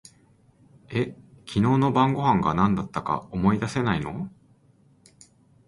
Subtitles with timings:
[0.89, 1.15] え、
[1.45, 4.31] 昨日の晩御飯が何だったか思い出せないの？